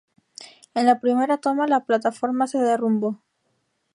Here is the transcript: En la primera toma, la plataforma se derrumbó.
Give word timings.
En 0.73 0.87
la 0.87 0.99
primera 0.99 1.37
toma, 1.37 1.67
la 1.67 1.85
plataforma 1.85 2.47
se 2.47 2.57
derrumbó. 2.57 3.21